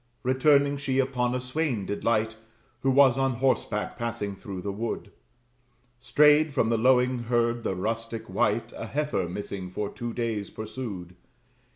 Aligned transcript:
Returning, 0.23 0.77
she 0.77 0.97
upon 0.97 1.35
a 1.35 1.39
swain 1.39 1.85
did 1.85 2.03
light, 2.03 2.35
Who 2.79 2.89
was 2.89 3.19
on 3.19 3.33
horseback 3.35 3.99
passing 3.99 4.35
through 4.35 4.63
the 4.63 4.71
wood. 4.71 5.11
Strayed 5.99 6.51
from 6.51 6.69
the 6.69 6.77
lowing 6.79 7.19
herd, 7.25 7.61
the 7.61 7.75
rustic 7.75 8.27
wight 8.27 8.73
A 8.75 8.87
heifer 8.87 9.29
missing 9.29 9.69
for 9.69 9.89
two 9.93 10.11
days 10.11 10.49
pursued. 10.49 11.15